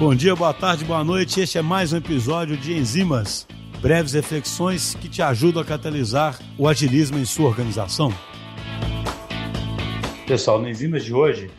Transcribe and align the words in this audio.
Bom 0.00 0.14
dia, 0.14 0.34
boa 0.34 0.54
tarde, 0.54 0.82
boa 0.82 1.04
noite. 1.04 1.42
Este 1.42 1.58
é 1.58 1.62
mais 1.62 1.92
um 1.92 1.98
episódio 1.98 2.56
de 2.56 2.72
Enzimas, 2.72 3.46
breves 3.82 4.14
reflexões 4.14 4.94
que 4.94 5.10
te 5.10 5.20
ajudam 5.20 5.60
a 5.60 5.64
catalisar 5.64 6.38
o 6.58 6.66
agilismo 6.66 7.18
em 7.18 7.26
sua 7.26 7.48
organização. 7.48 8.10
Pessoal, 10.26 10.58
no 10.58 10.70
Enzimas 10.70 11.04
de 11.04 11.12
hoje, 11.12 11.50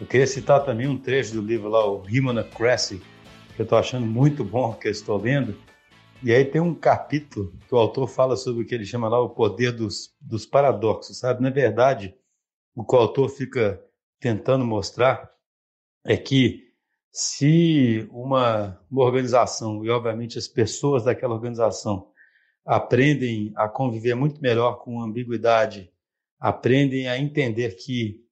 eu 0.00 0.06
queria 0.06 0.28
citar 0.28 0.64
também 0.64 0.86
um 0.86 0.96
trecho 0.96 1.34
do 1.34 1.42
livro 1.42 1.68
lá, 1.68 1.84
o 1.84 2.00
Rimana 2.00 2.44
Cressy, 2.44 3.02
que 3.56 3.60
eu 3.60 3.64
estou 3.64 3.76
achando 3.76 4.06
muito 4.06 4.44
bom, 4.44 4.72
que 4.72 4.86
eu 4.86 4.92
estou 4.92 5.20
lendo. 5.20 5.58
E 6.22 6.32
aí 6.32 6.44
tem 6.44 6.60
um 6.60 6.72
capítulo 6.72 7.52
que 7.66 7.74
o 7.74 7.78
autor 7.78 8.06
fala 8.06 8.36
sobre 8.36 8.62
o 8.62 8.66
que 8.66 8.72
ele 8.72 8.86
chama 8.86 9.08
lá 9.08 9.18
o 9.18 9.30
poder 9.30 9.72
dos, 9.72 10.14
dos 10.20 10.46
paradoxos, 10.46 11.18
sabe? 11.18 11.42
Na 11.42 11.50
verdade, 11.50 12.14
o 12.72 12.84
que 12.84 12.94
o 12.94 12.98
autor 13.00 13.28
fica 13.30 13.82
tentando 14.20 14.64
mostrar 14.64 15.28
é 16.04 16.16
que 16.16 16.69
se 17.12 18.08
uma, 18.10 18.80
uma 18.90 19.04
organização, 19.04 19.84
e 19.84 19.90
obviamente 19.90 20.38
as 20.38 20.46
pessoas 20.46 21.04
daquela 21.04 21.34
organização, 21.34 22.08
aprendem 22.64 23.52
a 23.56 23.68
conviver 23.68 24.14
muito 24.14 24.40
melhor 24.40 24.82
com 24.82 25.02
ambiguidade, 25.02 25.90
aprendem 26.38 27.08
a 27.08 27.18
entender 27.18 27.76
que 27.76 28.24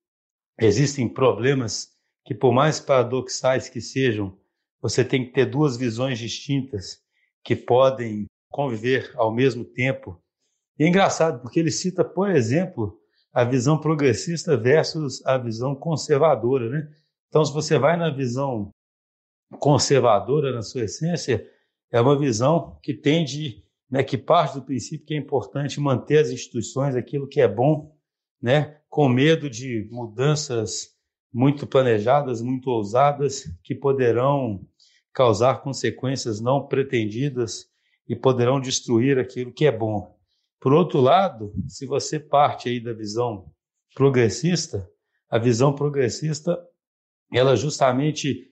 existem 0.61 1.09
problemas 1.09 1.89
que, 2.25 2.35
por 2.35 2.53
mais 2.53 2.79
paradoxais 2.79 3.69
que 3.69 3.81
sejam, 3.81 4.39
você 4.81 5.05
tem 5.05 5.27
que 5.27 5.33
ter 5.33 5.47
duas 5.47 5.77
visões 5.77 6.19
distintas 6.19 7.01
que 7.43 7.57
podem 7.57 8.27
conviver 8.51 9.13
ao 9.17 9.35
mesmo 9.35 9.65
tempo. 9.65 10.23
E 10.79 10.85
é 10.85 10.89
engraçado, 10.89 11.41
porque 11.41 11.59
ele 11.59 11.71
cita, 11.71 12.05
por 12.05 12.31
exemplo, 12.31 12.99
a 13.33 13.45
visão 13.45 13.79
progressista 13.79 14.57
versus 14.57 15.25
a 15.27 15.37
visão 15.37 15.75
conservadora, 15.75 16.69
né? 16.69 16.89
Então, 17.29 17.45
se 17.45 17.53
você 17.53 17.79
vai 17.79 17.97
na 17.97 18.11
visão 18.11 18.71
conservadora 19.59 20.53
na 20.53 20.63
sua 20.63 20.85
essência, 20.85 21.47
é 21.91 22.01
uma 22.01 22.19
visão 22.19 22.79
que 22.83 22.95
tende, 22.95 23.65
né, 23.91 24.03
que 24.03 24.19
parte 24.19 24.55
do 24.55 24.65
princípio 24.65 25.07
que 25.07 25.15
é 25.15 25.17
importante 25.17 25.81
manter 25.81 26.19
as 26.19 26.31
instituições, 26.31 26.95
aquilo 26.95 27.29
que 27.29 27.41
é 27.41 27.49
bom, 27.49 27.97
né, 28.41 28.81
com 28.89 29.09
medo 29.09 29.49
de 29.49 29.89
mudanças 29.91 30.97
muito 31.33 31.67
planejadas, 31.67 32.41
muito 32.41 32.71
ousadas, 32.71 33.45
que 33.63 33.75
poderão 33.75 34.67
causar 35.13 35.63
consequências 35.63 36.41
não 36.41 36.67
pretendidas 36.67 37.67
e 38.09 38.17
poderão 38.17 38.61
destruir 38.61 39.19
aquilo 39.19 39.53
que 39.53 39.67
é 39.67 39.73
bom. 39.73 40.17
Por 40.61 40.73
outro 40.73 41.01
lado, 41.01 41.53
se 41.69 41.87
você 41.87 42.19
parte 42.19 42.69
aí 42.69 42.81
da 42.81 42.93
visão 42.93 43.51
progressista, 43.95 44.89
a 45.29 45.39
visão 45.39 45.75
progressista 45.75 46.59
ela 47.33 47.57
justamente 47.57 48.49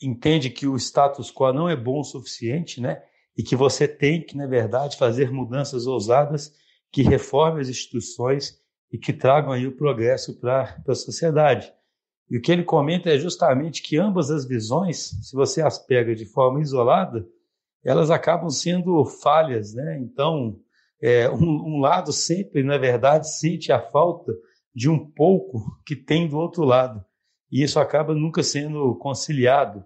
entende 0.00 0.50
que 0.50 0.66
o 0.66 0.76
status 0.76 1.30
quo 1.30 1.52
não 1.52 1.68
é 1.68 1.76
bom 1.76 2.00
o 2.00 2.04
suficiente, 2.04 2.80
né? 2.80 3.02
E 3.36 3.42
que 3.42 3.56
você 3.56 3.86
tem 3.86 4.22
que, 4.22 4.36
na 4.36 4.46
verdade, 4.46 4.96
fazer 4.96 5.30
mudanças 5.30 5.86
ousadas 5.86 6.52
que 6.92 7.02
reformem 7.02 7.62
as 7.62 7.68
instituições 7.68 8.58
e 8.92 8.98
que 8.98 9.12
tragam 9.12 9.52
aí 9.52 9.66
o 9.66 9.76
progresso 9.76 10.38
para 10.38 10.82
a 10.86 10.94
sociedade. 10.94 11.72
E 12.28 12.36
o 12.36 12.40
que 12.40 12.52
ele 12.52 12.64
comenta 12.64 13.10
é 13.10 13.18
justamente 13.18 13.82
que 13.82 13.96
ambas 13.96 14.30
as 14.30 14.44
visões, 14.44 15.10
se 15.22 15.34
você 15.34 15.62
as 15.62 15.78
pega 15.78 16.14
de 16.14 16.26
forma 16.26 16.60
isolada, 16.60 17.26
elas 17.84 18.10
acabam 18.10 18.50
sendo 18.50 19.04
falhas, 19.04 19.72
né? 19.72 19.98
Então, 20.00 20.58
é, 21.00 21.30
um, 21.30 21.76
um 21.76 21.80
lado 21.80 22.12
sempre, 22.12 22.62
na 22.62 22.76
verdade, 22.76 23.30
sente 23.38 23.72
a 23.72 23.80
falta 23.80 24.32
de 24.74 24.88
um 24.88 25.10
pouco 25.10 25.64
que 25.86 25.96
tem 25.96 26.28
do 26.28 26.36
outro 26.36 26.64
lado 26.64 27.04
e 27.50 27.62
isso 27.62 27.80
acaba 27.80 28.14
nunca 28.14 28.42
sendo 28.42 28.94
conciliado. 28.96 29.84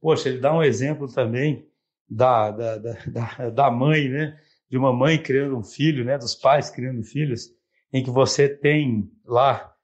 Poxa, 0.00 0.28
ele 0.28 0.38
dá 0.38 0.54
um 0.54 0.62
exemplo 0.62 1.12
também 1.12 1.66
da, 2.08 2.50
da, 2.50 2.78
da, 2.78 3.50
da 3.50 3.70
mãe, 3.70 4.08
né? 4.08 4.38
De 4.70 4.76
uma 4.76 4.92
mãe 4.92 5.20
criando 5.20 5.56
um 5.56 5.62
filho, 5.62 6.04
né? 6.04 6.18
Dos 6.18 6.34
pais 6.34 6.70
criando 6.70 7.02
filhos, 7.02 7.48
em 7.92 8.02
que 8.02 8.10
você 8.10 8.48
tem 8.48 9.10
lá 9.24 9.74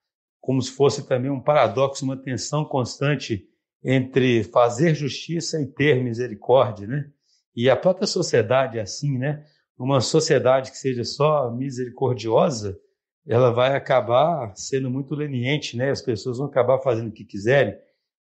como 0.40 0.60
se 0.60 0.70
fosse 0.72 1.08
também 1.08 1.30
um 1.30 1.40
paradoxo, 1.40 2.04
uma 2.04 2.18
tensão 2.18 2.66
constante 2.66 3.48
entre 3.82 4.44
fazer 4.44 4.94
justiça 4.94 5.60
e 5.60 5.66
ter 5.66 6.04
misericórdia, 6.04 6.86
né? 6.86 7.10
E 7.56 7.70
a 7.70 7.76
própria 7.76 8.06
sociedade 8.06 8.78
é 8.78 8.82
assim, 8.82 9.16
né? 9.16 9.42
Uma 9.78 10.00
sociedade 10.00 10.70
que 10.70 10.76
seja 10.76 11.02
só 11.02 11.50
misericordiosa, 11.50 12.78
ela 13.26 13.50
vai 13.50 13.74
acabar 13.74 14.54
sendo 14.54 14.90
muito 14.90 15.14
leniente, 15.14 15.76
né? 15.76 15.90
As 15.90 16.02
pessoas 16.02 16.38
vão 16.38 16.46
acabar 16.46 16.78
fazendo 16.80 17.08
o 17.08 17.12
que 17.12 17.24
quiserem. 17.24 17.74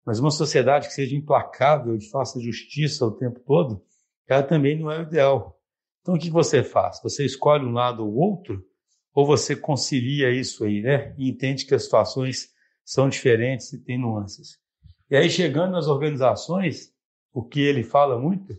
Mas 0.05 0.19
uma 0.19 0.31
sociedade 0.31 0.87
que 0.87 0.93
seja 0.93 1.15
implacável 1.15 1.95
e 1.95 2.09
faça 2.09 2.39
justiça 2.39 3.05
o 3.05 3.11
tempo 3.11 3.39
todo, 3.39 3.81
ela 4.27 4.43
também 4.43 4.79
não 4.79 4.91
é 4.91 4.99
o 4.99 5.03
ideal. 5.03 5.59
Então, 6.01 6.15
o 6.15 6.19
que 6.19 6.29
você 6.29 6.63
faz? 6.63 6.99
Você 7.01 7.25
escolhe 7.25 7.65
um 7.65 7.71
lado 7.71 8.05
ou 8.05 8.13
outro, 8.15 8.63
ou 9.13 9.25
você 9.25 9.55
concilia 9.55 10.31
isso 10.31 10.65
aí, 10.65 10.81
né? 10.81 11.13
E 11.17 11.29
entende 11.29 11.65
que 11.65 11.75
as 11.75 11.83
situações 11.83 12.49
são 12.83 13.07
diferentes 13.07 13.71
e 13.71 13.83
têm 13.83 13.97
nuances. 13.97 14.57
E 15.09 15.15
aí, 15.15 15.29
chegando 15.29 15.71
nas 15.71 15.87
organizações, 15.87 16.91
o 17.31 17.43
que 17.43 17.61
ele 17.61 17.83
fala 17.83 18.19
muito 18.19 18.53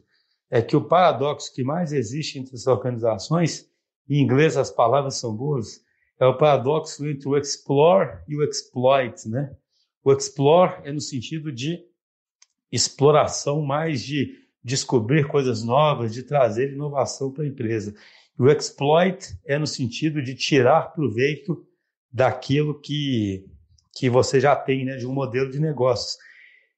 é 0.50 0.62
que 0.62 0.76
o 0.76 0.84
paradoxo 0.84 1.52
que 1.52 1.64
mais 1.64 1.92
existe 1.92 2.38
entre 2.38 2.54
as 2.54 2.66
organizações, 2.66 3.68
em 4.08 4.22
inglês 4.22 4.56
as 4.56 4.70
palavras 4.70 5.16
são 5.16 5.34
boas, 5.34 5.82
é 6.18 6.26
o 6.26 6.36
paradoxo 6.36 7.06
entre 7.06 7.28
o 7.28 7.36
explore 7.36 8.18
e 8.28 8.36
o 8.36 8.42
exploit, 8.42 9.28
né? 9.28 9.54
O 10.02 10.12
explore 10.12 10.80
é 10.84 10.92
no 10.92 11.00
sentido 11.00 11.50
de 11.50 11.82
exploração, 12.70 13.62
mais 13.62 14.02
de 14.02 14.38
descobrir 14.62 15.26
coisas 15.28 15.62
novas, 15.62 16.12
de 16.12 16.22
trazer 16.22 16.72
inovação 16.72 17.32
para 17.32 17.44
a 17.44 17.46
empresa. 17.46 17.94
O 18.38 18.48
exploit 18.48 19.38
é 19.44 19.58
no 19.58 19.66
sentido 19.66 20.22
de 20.22 20.34
tirar 20.34 20.92
proveito 20.92 21.66
daquilo 22.12 22.80
que, 22.80 23.44
que 23.92 24.08
você 24.08 24.40
já 24.40 24.56
tem, 24.56 24.84
né, 24.84 24.96
de 24.96 25.06
um 25.06 25.12
modelo 25.12 25.50
de 25.50 25.60
negócios. 25.60 26.16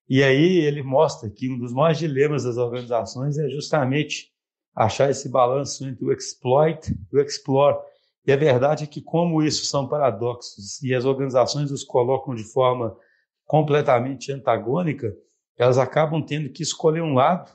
E 0.09 0.23
aí 0.23 0.59
ele 0.59 0.83
mostra 0.83 1.29
que 1.31 1.51
um 1.51 1.59
dos 1.59 1.73
maiores 1.73 1.99
dilemas 1.99 2.45
das 2.45 2.57
organizações 2.57 3.39
é 3.39 3.49
justamente 3.49 4.31
achar 4.75 5.11
esse 5.11 5.29
balanço 5.29 5.87
entre 5.87 6.05
o 6.05 6.13
exploit 6.13 6.95
e 7.13 7.17
o 7.17 7.21
explore 7.21 7.79
e 8.27 8.33
a 8.33 8.37
verdade 8.37 8.85
é 8.85 8.87
que, 8.87 9.01
como 9.01 9.43
isso 9.43 9.65
são 9.67 9.87
paradoxos 9.89 10.83
e 10.83 10.93
as 10.93 11.05
organizações 11.05 11.71
os 11.71 11.85
colocam 11.85 12.35
de 12.35 12.43
forma 12.43 12.97
completamente 13.45 14.33
antagônica, 14.33 15.15
elas 15.57 15.79
acabam 15.79 16.21
tendo 16.21 16.51
que 16.51 16.63
escolher 16.63 17.03
um 17.03 17.15
lado. 17.15 17.53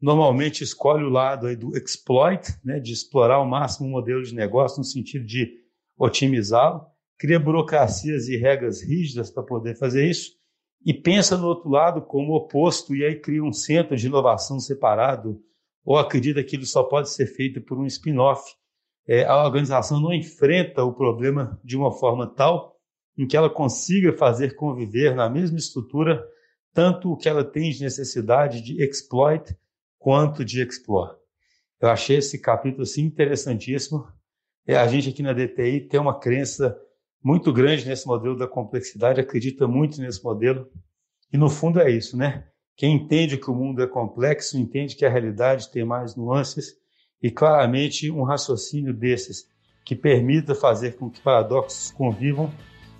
Normalmente 0.00 0.62
escolhe 0.62 1.02
o 1.02 1.10
lado 1.10 1.48
aí 1.48 1.56
do 1.56 1.76
exploit, 1.76 2.46
né, 2.64 2.78
de 2.78 2.92
explorar 2.92 3.36
ao 3.36 3.46
máximo 3.46 3.88
o 3.88 3.90
modelo 3.90 4.22
de 4.22 4.34
negócio 4.34 4.78
no 4.78 4.84
sentido 4.84 5.26
de 5.26 5.52
otimizá-lo, 5.98 6.86
cria 7.18 7.40
burocracias 7.40 8.28
e 8.28 8.36
regras 8.36 8.82
rígidas 8.82 9.30
para 9.30 9.42
poder 9.42 9.76
fazer 9.76 10.08
isso, 10.08 10.36
e 10.84 10.94
pensa 10.94 11.36
no 11.36 11.48
outro 11.48 11.68
lado 11.68 12.02
como 12.02 12.36
oposto, 12.36 12.94
e 12.94 13.04
aí 13.04 13.16
cria 13.16 13.42
um 13.42 13.52
centro 13.52 13.96
de 13.96 14.06
inovação 14.06 14.60
separado, 14.60 15.40
ou 15.84 15.98
acredita 15.98 16.44
que 16.44 16.54
ele 16.54 16.66
só 16.66 16.84
pode 16.84 17.10
ser 17.10 17.26
feito 17.26 17.60
por 17.60 17.78
um 17.78 17.86
spin-off 17.86 18.54
é, 19.06 19.24
a 19.24 19.44
organização 19.44 20.00
não 20.00 20.12
enfrenta 20.12 20.84
o 20.84 20.92
problema 20.92 21.60
de 21.62 21.76
uma 21.76 21.92
forma 21.92 22.26
tal 22.26 22.76
em 23.16 23.26
que 23.26 23.36
ela 23.36 23.48
consiga 23.48 24.12
fazer 24.12 24.56
conviver 24.56 25.14
na 25.14 25.30
mesma 25.30 25.58
estrutura 25.58 26.26
tanto 26.74 27.10
o 27.10 27.16
que 27.16 27.28
ela 27.28 27.42
tem 27.42 27.70
de 27.70 27.82
necessidade 27.82 28.60
de 28.60 28.82
exploit 28.82 29.56
quanto 29.98 30.44
de 30.44 30.60
explore. 30.60 31.16
Eu 31.80 31.88
achei 31.88 32.18
esse 32.18 32.38
capítulo 32.38 32.82
assim, 32.82 33.02
interessantíssimo. 33.02 34.06
É, 34.66 34.76
a 34.76 34.86
gente 34.86 35.08
aqui 35.08 35.22
na 35.22 35.32
DTI 35.32 35.88
tem 35.88 35.98
uma 35.98 36.18
crença 36.18 36.76
muito 37.22 37.52
grande 37.52 37.86
nesse 37.86 38.06
modelo 38.06 38.36
da 38.36 38.46
complexidade, 38.46 39.20
acredita 39.20 39.66
muito 39.66 40.00
nesse 40.00 40.22
modelo. 40.22 40.68
E 41.32 41.38
no 41.38 41.48
fundo 41.48 41.80
é 41.80 41.90
isso, 41.90 42.16
né? 42.16 42.46
Quem 42.76 42.94
entende 42.94 43.38
que 43.38 43.50
o 43.50 43.54
mundo 43.54 43.82
é 43.82 43.86
complexo, 43.86 44.58
entende 44.58 44.96
que 44.96 45.06
a 45.06 45.10
realidade 45.10 45.70
tem 45.70 45.84
mais 45.84 46.14
nuances 46.14 46.76
e 47.22 47.30
claramente 47.30 48.10
um 48.10 48.22
raciocínio 48.22 48.92
desses 48.92 49.48
que 49.84 49.94
permita 49.94 50.54
fazer 50.54 50.96
com 50.96 51.08
que 51.08 51.20
paradoxos 51.20 51.90
convivam 51.90 52.52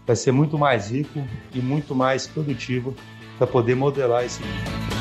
vai 0.07 0.15
ser 0.15 0.33
muito 0.33 0.57
mais 0.57 0.91
rico 0.91 1.19
e 1.53 1.59
muito 1.59 1.95
mais 1.95 2.27
produtivo 2.27 2.95
para 3.37 3.47
poder 3.47 3.75
modelar 3.75 4.25
esse 4.25 4.41
mundo. 4.41 4.95